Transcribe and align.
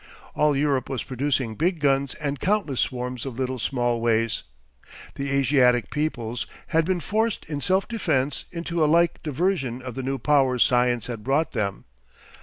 All 0.33 0.57
Europe 0.57 0.89
was 0.89 1.03
producing 1.03 1.53
big 1.53 1.77
guns 1.79 2.15
and 2.15 2.39
countless 2.39 2.81
swarms 2.81 3.23
of 3.23 3.37
little 3.37 3.59
Smallways. 3.59 4.41
The 5.13 5.29
Asiatic 5.29 5.91
peoples 5.91 6.47
had 6.69 6.85
been 6.85 6.99
forced 7.01 7.45
in 7.45 7.61
self 7.61 7.87
defence 7.87 8.45
into 8.51 8.83
a 8.83 8.89
like 8.91 9.21
diversion 9.21 9.79
of 9.79 9.93
the 9.93 10.01
new 10.01 10.17
powers 10.17 10.63
science 10.63 11.05
had 11.05 11.23
brought 11.23 11.51
them. 11.51 11.85